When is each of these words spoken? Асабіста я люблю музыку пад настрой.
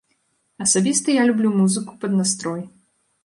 Асабіста 0.65 1.07
я 1.17 1.27
люблю 1.29 1.51
музыку 1.59 1.95
пад 2.05 2.11
настрой. 2.21 2.61